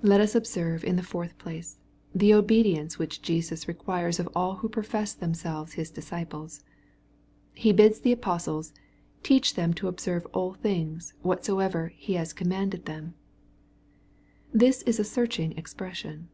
[0.08, 1.78] Let US observe, in the fourth place,
[2.14, 6.64] the obedience which Jesus requires of all who profess themselves His disciples.
[7.52, 8.72] He bids the apostles"
[9.22, 13.12] teach them to observe all things, whatsoever He'has commanded them/'
[14.54, 16.30] This is a searching expression.